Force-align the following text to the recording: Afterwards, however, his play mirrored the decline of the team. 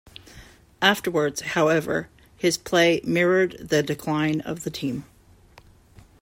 Afterwards, 0.81 1.41
however, 1.41 2.09
his 2.35 2.57
play 2.57 3.01
mirrored 3.03 3.55
the 3.69 3.83
decline 3.83 4.41
of 4.41 4.63
the 4.63 4.71
team. 4.71 5.05